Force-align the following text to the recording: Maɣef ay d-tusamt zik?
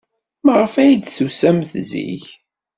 Maɣef 0.45 0.73
ay 0.81 0.93
d-tusamt 0.95 1.71
zik? 1.89 2.25